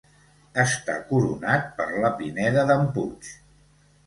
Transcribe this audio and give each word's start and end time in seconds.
Està 0.61 0.95
coronat 1.09 1.67
per 1.83 1.87
la 2.07 2.11
pineda 2.23 2.65
d'en 2.73 2.89
Puig. 2.97 3.31